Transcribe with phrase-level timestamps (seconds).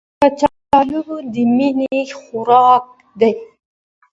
[0.19, 1.03] کچالو
[1.33, 2.85] د مینې خوراک
[3.19, 3.31] دی